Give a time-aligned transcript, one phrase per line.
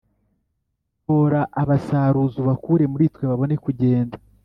[1.03, 4.15] tora abasaruzi, ubakure muri twe babone kugenda,